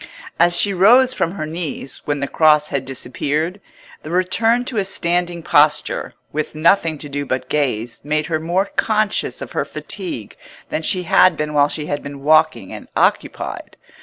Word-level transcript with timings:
As 0.39 0.57
she 0.57 0.73
rose 0.73 1.13
from 1.13 1.33
her 1.33 1.45
knees, 1.45 2.01
when 2.05 2.21
the 2.21 2.27
Cross 2.27 2.69
had 2.69 2.85
disappeared, 2.85 3.61
the 4.01 4.09
return 4.09 4.65
to 4.65 4.77
a 4.77 4.83
standing 4.83 5.43
posture, 5.43 6.15
with 6.33 6.55
nothing 6.55 6.97
to 6.97 7.07
do 7.07 7.23
but 7.23 7.49
gaze, 7.49 8.01
made 8.03 8.25
her 8.25 8.39
more 8.39 8.65
conscious 8.65 9.43
of 9.43 9.51
her 9.51 9.63
fatigue 9.63 10.35
than 10.69 10.81
she 10.81 11.03
had 11.03 11.37
been 11.37 11.53
while 11.53 11.69
she 11.69 11.85
had 11.85 12.01
been 12.01 12.23
walking 12.23 12.73
and 12.73 12.87
occupied. 12.97 13.77